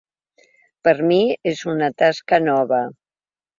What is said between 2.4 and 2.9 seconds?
nova.